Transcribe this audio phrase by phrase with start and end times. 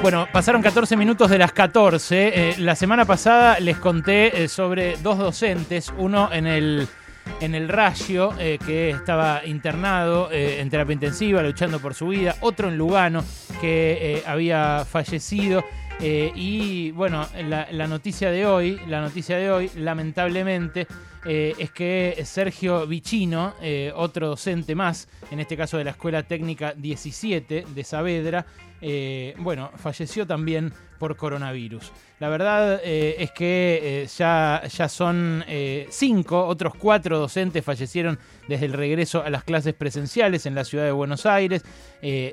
[0.00, 2.50] Bueno, pasaron 14 minutos de las 14.
[2.50, 6.86] Eh, la semana pasada les conté eh, sobre dos docentes, uno en el,
[7.40, 12.68] en el Rayo, eh, que estaba internado en terapia intensiva, luchando por su vida, otro
[12.68, 13.24] en Lugano,
[13.60, 15.64] que había fallecido.
[16.00, 20.86] Y bueno, la noticia de hoy, la noticia de hoy, lamentablemente,
[21.30, 26.22] eh, es que Sergio Vicino, eh, otro docente más, en este caso de la Escuela
[26.22, 28.46] Técnica 17 de Saavedra,
[28.80, 31.92] eh, bueno, falleció también por coronavirus.
[32.20, 38.18] La verdad eh, es que eh, ya, ya son eh, cinco, otros cuatro docentes fallecieron
[38.48, 41.62] desde el regreso a las clases presenciales en la ciudad de Buenos Aires.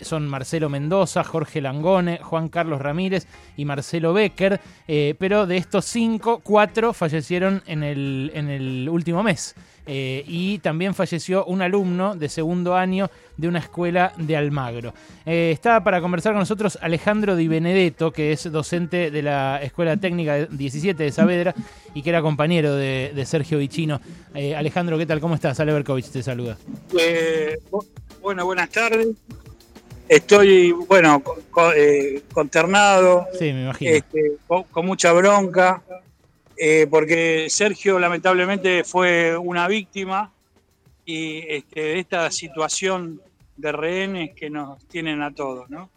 [0.02, 3.27] Son Marcelo Mendoza, Jorge Langone, Juan Carlos Ramírez
[3.58, 4.62] y Marcelo Becker.
[4.86, 9.55] Pero de estos cinco, cuatro fallecieron en el, en el último mes.
[9.88, 14.94] Y también falleció un alumno de segundo año de una escuela de Almagro.
[15.25, 19.98] Eh, está para conversar con nosotros Alejandro Di Benedetto, que es docente de la Escuela
[19.98, 21.53] Técnica 17 de Saavedra
[21.94, 24.02] y que era compañero de, de Sergio Vicino.
[24.34, 25.20] Eh, Alejandro, ¿qué tal?
[25.20, 25.59] ¿Cómo estás?
[25.59, 26.58] Ale Berkovich te saluda.
[26.97, 27.86] Eh, bu-
[28.22, 29.08] bueno, buenas tardes.
[30.08, 33.92] Estoy, bueno, co- co- eh, consternado, Sí, me imagino.
[33.92, 35.81] este, con, con mucha bronca,
[36.90, 40.31] porque Sergio lamentablemente fue una víctima
[41.06, 43.22] y este, de esta situación
[43.58, 45.90] de rehenes que nos tienen a todos, ¿no?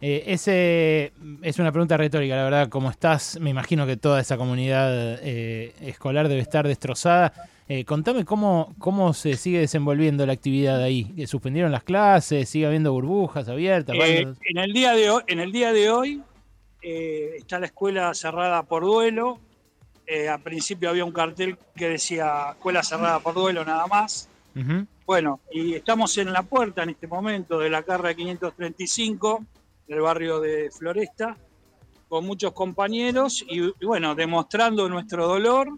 [0.00, 1.12] Eh, ese
[1.42, 2.68] es una pregunta retórica, la verdad.
[2.68, 3.38] ¿Cómo estás?
[3.38, 7.32] Me imagino que toda esa comunidad eh, escolar debe estar destrozada.
[7.68, 11.14] Eh, contame cómo, cómo se sigue desenvolviendo la actividad ahí.
[11.26, 12.48] ¿Suspendieron las clases?
[12.48, 13.94] ¿Sigue habiendo burbujas abiertas?
[13.94, 16.22] En, el día de hoy, en el día de hoy
[16.82, 19.38] está la escuela cerrada por duelo.
[20.28, 24.28] Al principio había un cartel que decía escuela cerrada por duelo nada más.
[25.06, 29.44] Bueno, y estamos en la puerta en este momento de la carrera 535
[29.90, 31.36] del barrio de Floresta
[32.08, 35.68] con muchos compañeros y, y bueno, demostrando nuestro dolor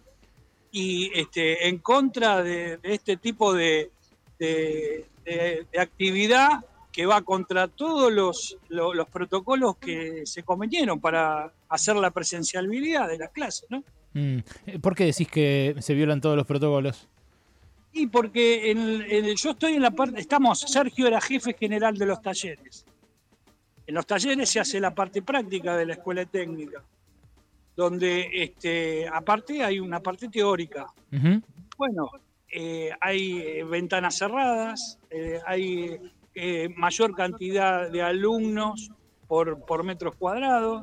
[0.70, 3.90] y este, en contra de, de este tipo de,
[4.39, 6.62] de- de- de actividad
[6.92, 13.08] que va contra todos los, lo- los protocolos que se convenieron para hacer la presencialidad
[13.08, 13.83] de las clases, ¿no?
[14.12, 14.39] Mm.
[14.67, 17.08] Eh, ¿Por qué decís que se violan todos los protocolos?
[17.95, 22.05] Y porque en en yo estoy en la parte, estamos, Sergio era jefe general de
[22.06, 22.84] los talleres.
[23.87, 26.83] En los talleres se hace la parte práctica de la escuela técnica,
[27.77, 30.87] donde este, aparte hay una parte teórica.
[31.77, 32.11] Bueno,
[32.51, 36.01] eh, hay eh, ventanas cerradas, eh, hay
[36.35, 38.91] eh, mayor cantidad de alumnos
[39.27, 40.83] por, por metros cuadrados.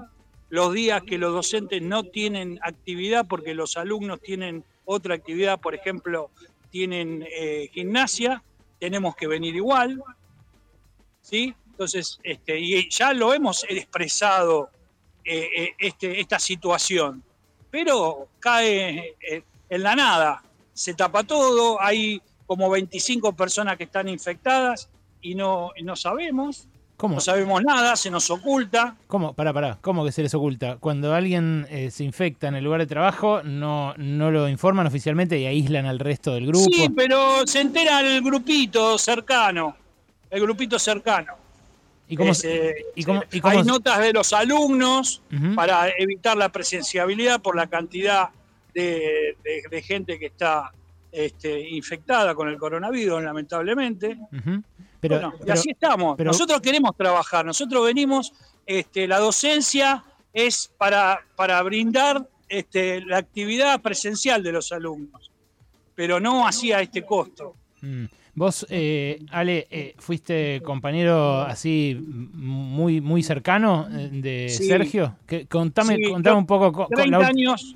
[0.49, 5.75] Los días que los docentes no tienen actividad porque los alumnos tienen otra actividad, por
[5.75, 6.31] ejemplo,
[6.71, 8.43] tienen eh, gimnasia,
[8.79, 10.01] tenemos que venir igual.
[11.21, 11.55] ¿sí?
[11.79, 14.69] Entonces, este, y ya lo hemos expresado
[15.23, 17.23] eh, eh, este, esta situación,
[17.71, 24.09] pero cae eh, en la nada, se tapa todo, hay como 25 personas que están
[24.09, 24.89] infectadas
[25.21, 27.15] y no, sabemos, ¿Cómo?
[27.15, 28.97] no sabemos nada, se nos oculta.
[29.07, 29.31] ¿Cómo?
[29.31, 29.77] Pará, pará.
[29.79, 30.75] ¿Cómo que se les oculta?
[30.81, 35.39] Cuando alguien eh, se infecta en el lugar de trabajo, no, no lo informan oficialmente
[35.39, 36.65] y aíslan al resto del grupo.
[36.69, 39.77] Sí, pero se entera el grupito cercano,
[40.29, 41.38] el grupito cercano.
[42.09, 45.21] ¿Y cómo, Es, se- eh, y cómo- y cómo hay notas de los alumnos
[45.55, 48.29] para evitar la presenciabilidad por la cantidad
[48.73, 50.71] de, de- de gente que está
[51.11, 54.17] este, infectada con el coronavirus, lamentablemente.
[54.99, 56.15] Pero, Bueno, y así estamos.
[56.17, 58.33] pero- Nosotros queremos trabajar, nosotros venimos,
[58.65, 60.03] este, la docencia
[60.33, 65.31] es para, para brindar este, la actividad presencial de los alumnos,
[65.95, 67.55] pero no así a este costo.
[67.81, 68.05] Mm.
[68.39, 74.63] Vos, eh, Ale, eh, fuiste compañero así muy muy cercano eh, de Sí.
[74.63, 75.17] Sergio.
[75.27, 76.71] Que, contame, Sí, contame un poco.
[76.71, 77.75] co- co- 30 la ult- años.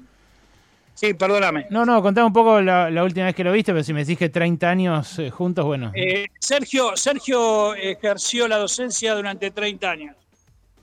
[0.93, 1.65] Sí, perdóname.
[1.69, 4.01] no, no, contame un poco la, la última vez que lo viste, pero si me
[4.05, 5.91] decís que 30 años eh, juntos, bueno.
[5.95, 10.15] Eh, Sergio, Sergio ejerció la docencia durante 30 años.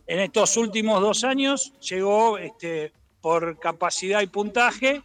[0.07, 2.93] En estos últimos dos años llegó este,
[3.23, 5.01] por capacidad y puntaje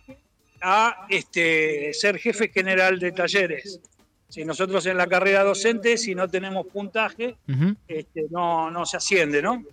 [0.62, 3.80] a este, ser jefe general de talleres.
[4.36, 7.38] Si nosotros en la carrera docente, si no tenemos puntaje,
[7.88, 9.64] este, no, no se asciende, ¿no?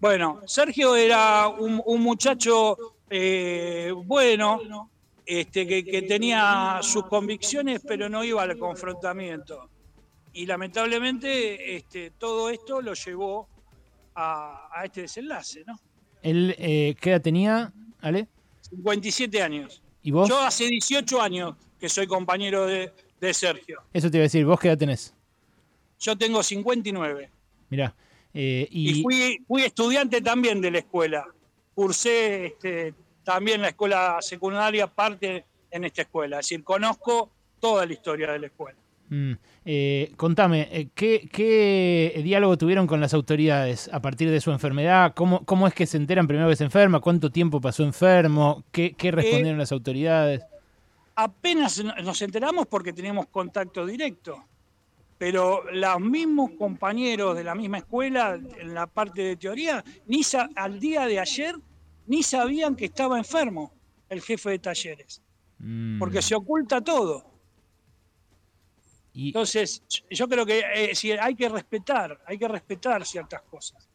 [0.00, 2.76] Bueno, Sergio era un, un muchacho
[3.10, 4.88] eh, bueno,
[5.26, 9.68] este, que, que tenía sus convicciones, pero no iba al confrontamiento.
[10.32, 13.48] Y lamentablemente este, todo esto lo llevó
[14.14, 15.76] a, a este desenlace, ¿no?
[16.22, 18.28] Él, eh, ¿qué edad tenía, Ale?
[18.60, 19.82] 57 años.
[20.04, 20.28] ¿Y vos?
[20.28, 23.82] Yo hace 18 años que soy compañero de, de Sergio.
[23.92, 25.14] Eso te iba a decir, ¿vos qué edad tenés?
[25.98, 27.30] Yo tengo 59.
[27.70, 27.94] Mirá.
[28.32, 31.26] Eh, y, fui, fui, estudiante también de la escuela.
[31.74, 32.94] Cursé este,
[33.24, 36.38] también la escuela secundaria, parte en esta escuela.
[36.38, 38.78] Es decir, conozco toda la historia de la escuela.
[39.10, 39.32] Mm,
[39.64, 45.14] eh, contame, eh, ¿qué, diálogo tuvieron con las autoridades a partir de su enfermedad?
[45.14, 47.00] ¿Cómo, cómo es que se enteran primero que se enferma?
[47.00, 48.64] ¿Cuánto tiempo pasó enfermo?
[48.70, 50.42] ¿Qué, qué respondieron las autoridades?
[51.20, 54.46] Apenas nos enteramos porque teníamos contacto directo
[55.18, 60.22] pero los mismos compañeros de la misma escuela, en la parte de teoría, ni
[60.54, 61.56] al día de ayer,
[62.06, 63.72] ni sabían que estaba enfermo
[64.08, 65.20] el jefe de talleres,
[65.58, 65.98] mm.
[65.98, 67.24] porque se oculta todo.
[69.12, 73.88] Entonces, yo creo que eh, hay que respetar, hay que respetar ciertas cosas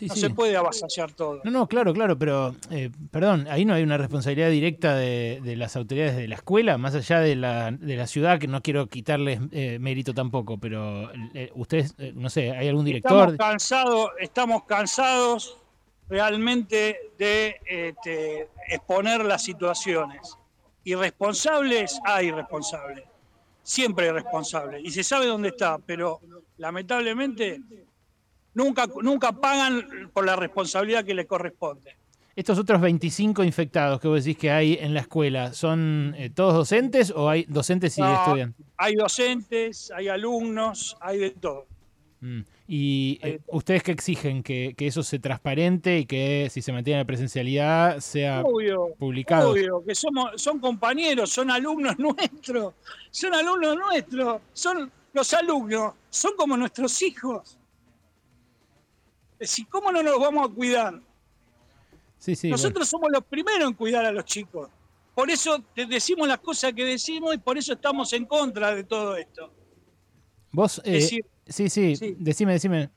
[0.00, 1.40] no se puede avasallar todo.
[1.44, 5.76] No, no, claro, claro, pero eh, perdón, ahí no hay una responsabilidad directa de, las
[5.76, 9.40] autoridades de la escuela, más allá de la, de la ciudad, que no quiero quitarles
[9.50, 13.32] eh, mérito tampoco, pero eh, ustedes, no sé, ¿hay algún director?
[13.32, 15.58] Estamos cansados, estamos cansados
[16.08, 20.36] realmente de este, exponer las situaciones.
[20.84, 23.04] Irresponsables, hay responsables.
[23.62, 24.82] Siempre hay responsables.
[24.84, 26.20] Y se sabe dónde está, pero
[26.56, 27.60] lamentablemente
[28.54, 31.96] nunca, nunca pagan por la responsabilidad que les corresponde.
[32.36, 36.54] Estos otros 25 infectados que vos decís que hay en la escuela, ¿son eh, todos
[36.54, 38.64] docentes o hay docentes y estudiantes?
[38.76, 41.66] Hay docentes, hay alumnos, hay de todo.
[42.20, 42.40] Mm.
[42.70, 44.42] ¿Y eh, ustedes qué exigen?
[44.42, 48.44] ¿Que, eso se transparente y que si se mantiene la presencialidad sea
[48.98, 49.50] publicado?
[49.50, 52.74] Obvio, que somos, son compañeros, son alumnos nuestros,
[53.10, 57.57] son alumnos nuestros, son los alumnos, son como nuestros hijos.
[59.38, 61.00] Es ¿cómo no nos vamos a cuidar?
[62.44, 64.68] Nosotros somos los primeros en cuidar a los chicos.
[65.14, 69.16] Por eso decimos las cosas que decimos y por eso estamos en contra de todo
[69.16, 69.52] esto.
[70.52, 72.90] Vos, eh, sí, sí, decime, decime.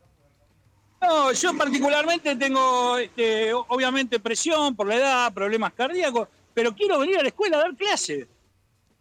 [1.02, 7.18] No, yo particularmente tengo, este, obviamente, presión por la edad, problemas cardíacos, pero quiero venir
[7.18, 8.28] a la escuela a dar clases.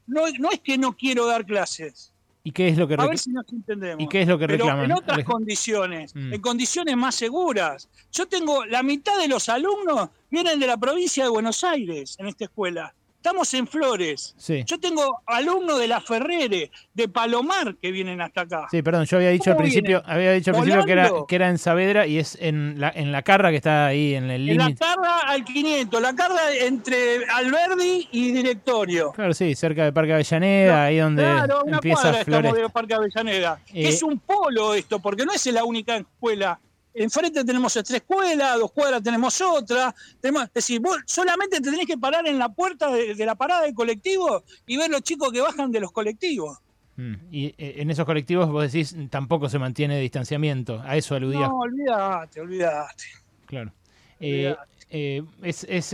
[0.06, 2.12] No, no es que no quiero dar clases.
[2.42, 4.02] ¿Y qué es lo que A ver si nos entendemos.
[4.02, 4.84] ¿Y qué es lo que reclaman?
[4.84, 6.32] Pero en otras condiciones, mm.
[6.34, 7.88] en condiciones más seguras.
[8.12, 12.26] Yo tengo la mitad de los alumnos vienen de la provincia de Buenos Aires en
[12.26, 12.94] esta escuela.
[13.20, 14.34] Estamos en Flores.
[14.64, 18.66] Yo tengo alumnos de la Ferrere, de Palomar, que vienen hasta acá.
[18.70, 21.50] Sí, perdón, yo había dicho al principio, había dicho al principio que era, que era
[21.50, 24.64] en Saavedra y es en la, en la Carra que está ahí en el límite.
[24.64, 29.12] En la Carra al 500, la Carra entre Alberdi y Directorio.
[29.12, 32.54] Claro, sí, cerca de Parque Avellaneda, ahí donde claro, una empieza Flores.
[32.54, 33.60] de Parque Avellaneda.
[33.74, 36.58] Eh, es un polo esto, porque no es la única escuela
[36.94, 39.94] enfrente tenemos tres escuelas, dos cuadras tenemos otra.
[40.20, 43.62] Tenemos, es decir, vos solamente te tenés que parar en la puerta de, la parada
[43.62, 46.58] del colectivo y ver los chicos que bajan de los colectivos.
[46.96, 51.48] Mm, y eh, en esos colectivos vos decís tampoco se mantiene distanciamiento, a eso aludía.
[51.48, 53.04] No, olvídate, olvídate.
[53.46, 53.72] Claro.
[54.18, 54.54] Eh,
[54.90, 55.92] eh, es,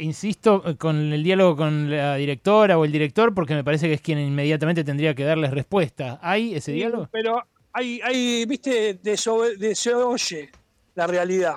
[0.00, 4.00] insisto, con el diálogo con la directora o el director, porque me parece que es
[4.00, 6.18] quien inmediatamente tendría que darles respuesta.
[6.22, 7.08] ¿Hay ese diálogo?
[7.12, 10.50] Pero hay, hay viste, de, se oye
[10.94, 11.56] la realidad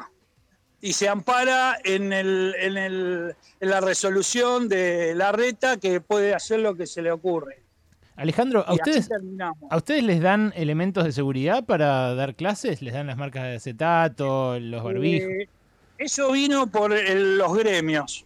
[0.82, 6.34] y se ampara en, el, en, el, en la resolución de la reta que puede
[6.34, 7.64] hacer lo que se le ocurre.
[8.16, 9.10] Alejandro, ¿a ustedes,
[9.70, 12.82] ¿a ustedes les dan elementos de seguridad para dar clases?
[12.82, 15.32] ¿Les dan las marcas de acetato, los barbijos?
[15.32, 15.50] Eh,
[15.98, 18.26] eso vino por los gremios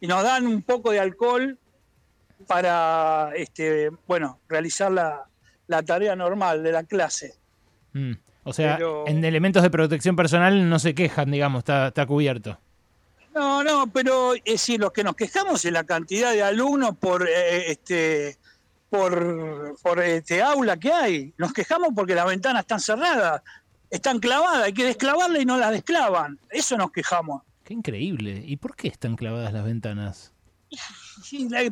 [0.00, 1.58] y nos dan un poco de alcohol
[2.46, 5.27] para este, bueno, realizar la,
[5.68, 7.34] la tarea normal de la clase.
[7.92, 8.14] Mm.
[8.42, 12.58] O sea, en elementos de protección personal no se quejan, digamos, está, está cubierto.
[13.34, 17.28] No, no, pero es decir, los que nos quejamos es la cantidad de alumnos por
[17.28, 18.38] eh, este
[18.90, 21.34] por, por este aula que hay.
[21.36, 23.42] Nos quejamos porque las ventanas están cerradas,
[23.90, 26.38] están clavadas, hay que desclavarlas y no las desclavan.
[26.50, 27.42] Eso nos quejamos.
[27.64, 28.42] Qué increíble.
[28.46, 30.32] ¿Y por qué están clavadas las ventanas?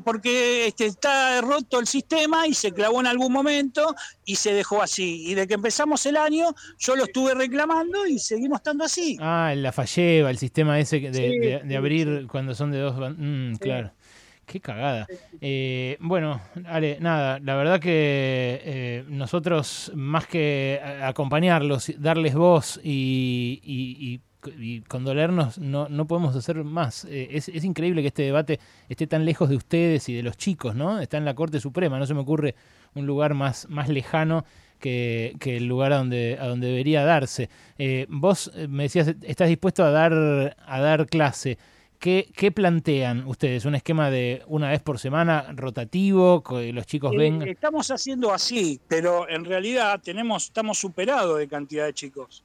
[0.05, 4.83] Porque este, está roto el sistema y se clavó en algún momento y se dejó
[4.83, 5.29] así.
[5.29, 9.17] Y de que empezamos el año, yo lo estuve reclamando y seguimos estando así.
[9.21, 12.97] Ah, la falleva, el sistema ese de, abrir cuando son de dos.
[13.17, 13.93] Mm, claro.
[14.45, 15.09] Qué cagada.
[15.41, 23.61] Eh, bueno, Ale, nada, la verdad que eh, nosotros, más que acompañarlos, darles voz y
[23.65, 24.21] y
[24.89, 27.05] condolernos no, no podemos hacer más.
[27.07, 30.37] Eh, es, es, increíble que este debate esté tan lejos de ustedes y de los
[30.37, 31.01] chicos, ¿no?
[31.01, 32.55] Está en la Corte Suprema, no se me ocurre
[32.95, 34.45] un lugar más, más lejano
[34.79, 37.49] que, que el lugar a donde, a donde debería darse.
[37.79, 41.59] Eh, vos eh, me decías, estás dispuesto a dar, a dar clase.
[41.99, 43.65] ¿Qué, ¿Qué, plantean ustedes?
[43.65, 46.43] ¿Un esquema de una vez por semana rotativo?
[46.43, 47.49] Que los chicos vengan.
[47.49, 52.45] Estamos haciendo así, pero en realidad tenemos, estamos superados de cantidad de chicos.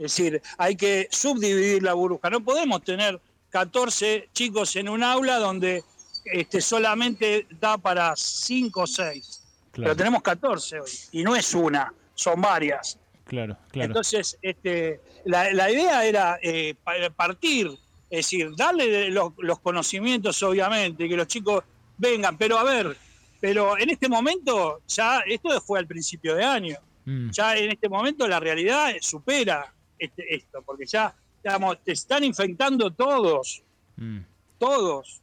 [0.00, 2.30] Es decir, hay que subdividir la burbuja.
[2.30, 5.84] No podemos tener 14 chicos en un aula donde
[6.24, 9.42] este, solamente da para 5 o 6.
[9.72, 10.90] Pero tenemos 14 hoy.
[11.12, 12.98] Y no es una, son varias.
[13.26, 13.88] Claro, claro.
[13.88, 16.74] Entonces, este, la, idea era eh,
[17.14, 17.70] partir,
[18.08, 21.62] es decir, darle los, los, conocimientos, obviamente, que los chicos
[21.98, 22.96] vengan, pero a ver,
[23.38, 27.30] pero en este momento, ya esto fue al principio de año, mm.
[27.30, 31.14] ya en este momento la realidad supera este, esto, porque ya,
[31.44, 33.62] digamos, te están infectando todos,
[33.96, 34.18] mm.
[34.58, 35.20] todos.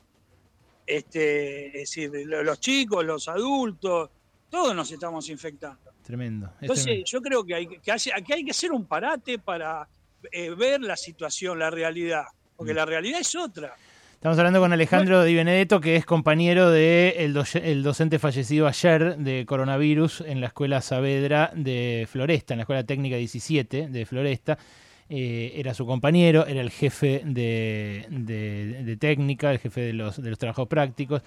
[0.86, 4.10] Este, es decir, los chicos, los adultos,
[4.50, 5.92] todos nos estamos infectando.
[6.04, 6.54] Tremendo.
[6.62, 7.82] Entonces, yo creo que hay que,
[8.14, 9.90] hay que hacer un parate para
[10.32, 12.24] eh, ver la situación, la realidad,
[12.56, 12.78] porque mm.
[12.78, 13.76] la realidad es otra.
[14.18, 19.16] Estamos hablando con Alejandro Di Benedetto, que es compañero del de el docente fallecido ayer
[19.16, 24.58] de coronavirus en la Escuela Saavedra de Floresta, en la Escuela Técnica 17 de Floresta.
[25.08, 30.40] Eh, era su compañero, era el jefe de, técnica, el jefe de los, de los
[30.40, 31.22] trabajos prácticos.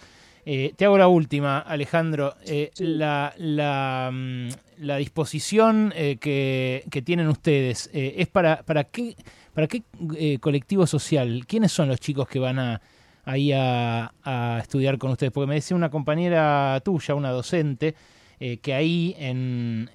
[0.47, 2.35] Eh, te hago la última, Alejandro.
[2.44, 9.16] Eh, la, la, mm, la, disposición que, que, tienen ustedes es para, para qué
[9.54, 9.82] ¿Para qué
[10.16, 11.44] eh, colectivo social?
[11.47, 12.80] ¿Quiénes son los chicos que van a,
[13.25, 14.12] ahí a,
[14.61, 15.32] estudiar con ustedes?
[15.32, 17.94] Porque me decía una compañera tuya, una docente,
[18.38, 19.90] eh, que ahí en,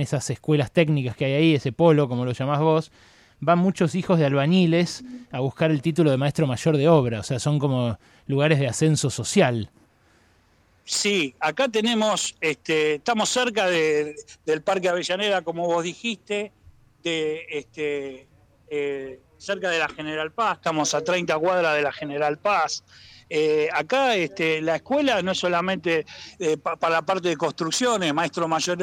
[0.00, 2.90] esas escuelas técnicas que hay ahí, ese polo, como lo llamás vos,
[3.40, 7.20] van muchos hijos de albañiles a buscar el título de maestro mayor de obra.
[7.20, 9.70] O sea, son como lugares de ascenso social.
[10.84, 16.52] Sí, acá tenemos, este, estamos cerca del Parque Avellaneda, como vos dijiste,
[17.02, 18.28] de este,
[18.68, 22.84] eh, cerca de la General Paz, estamos a 30 cuadras de la General Paz.
[23.28, 26.06] Eh, acá este, la escuela no es solamente
[26.38, 28.78] eh, para la parte de construcciones, maestro mayor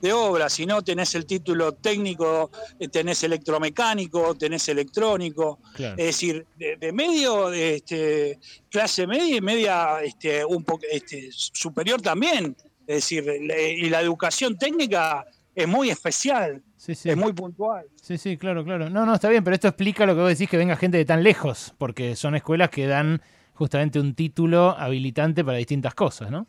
[0.00, 2.50] de, obra, sino tenés el título técnico,
[2.90, 10.64] tenés electromecánico, tenés electrónico, es decir, de, medio, este, clase media y media este, un
[10.90, 15.24] este, superior también, es decir, y la educación técnica
[15.54, 16.62] es muy especial.
[16.86, 17.86] Es muy puntual.
[18.02, 18.90] Sí, sí, claro, claro.
[18.90, 21.04] No, no, está bien, pero esto explica lo que vos decís que venga gente de
[21.04, 23.22] tan lejos, porque son escuelas que dan
[23.54, 26.46] justamente un título habilitante para distintas cosas, ¿no?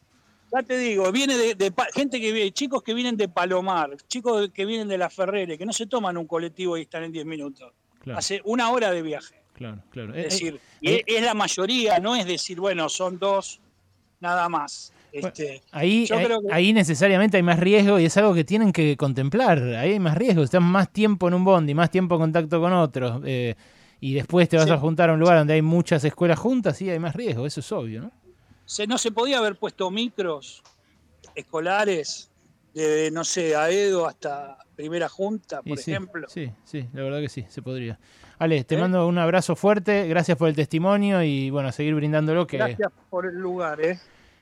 [0.53, 4.65] Ya te digo, viene de, gente que viene, chicos que vienen de Palomar, chicos que
[4.65, 7.73] vienen de la Ferrere, que no se toman un colectivo y están en 10 minutos.
[8.15, 9.41] Hace una hora de viaje.
[9.53, 10.13] Claro, claro.
[10.13, 13.59] Es eh, decir, eh, es la mayoría, no es decir, bueno, son dos,
[14.19, 14.93] nada más.
[15.11, 16.07] Este, ahí,
[16.51, 19.59] ahí, necesariamente hay más riesgo y es algo que tienen que contemplar.
[19.63, 22.73] Ahí hay más riesgo, estás más tiempo en un bondi, más tiempo en contacto con
[22.73, 23.21] otros.
[23.25, 23.55] Eh,
[23.99, 26.89] y después te vas a juntar a un lugar donde hay muchas escuelas juntas, y
[26.89, 28.11] hay más riesgo, eso es obvio, ¿no?
[28.65, 30.63] Se, no se podía haber puesto micros
[31.35, 32.31] escolares
[32.73, 36.27] de, no sé, Aedo hasta Primera Junta, por ejemplo.
[36.29, 37.99] Sí, sí, la verdad que sí, se podría.
[38.37, 38.77] Ale, te ¿Eh?
[38.77, 42.45] mando un abrazo fuerte, gracias por el testimonio y bueno, seguir brindándolo.
[42.45, 42.57] Que...
[42.57, 43.99] Gracias por el lugar, ¿eh?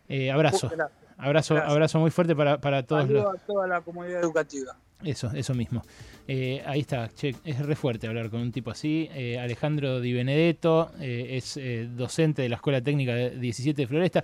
[0.09, 0.71] Eh, abrazo.
[1.17, 3.03] Abrazo, abrazo muy fuerte para, para todos.
[3.03, 4.75] a toda la comunidad educativa.
[5.03, 5.81] Eso, eso mismo.
[6.27, 9.09] Eh, ahí está, che, es re fuerte hablar con un tipo así.
[9.13, 11.59] Eh, Alejandro Di Benedetto es
[11.95, 14.23] docente de la Escuela Técnica 17 de Floresta,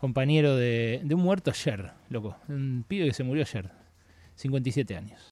[0.00, 2.36] compañero de, de un muerto ayer, loco.
[2.48, 3.70] Un pibe que se murió ayer,
[4.36, 5.20] 57 años.